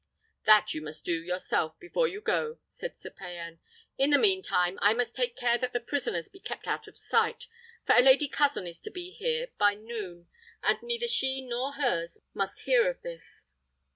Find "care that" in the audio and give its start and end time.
5.35-5.73